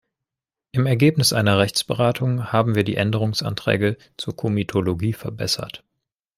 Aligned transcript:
Im 0.71 0.87
Ergebnis 0.87 1.31
einer 1.31 1.59
Rechtsberatung 1.59 2.51
haben 2.51 2.73
wir 2.73 2.83
die 2.83 2.95
Änderungsanträge 2.95 3.97
zur 4.17 4.35
Komitologie 4.35 5.13
verbessert. 5.13 5.83